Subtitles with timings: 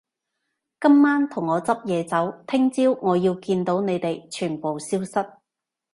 [0.79, 5.29] 今晚同我執嘢走，聽朝我要見到你哋全部消失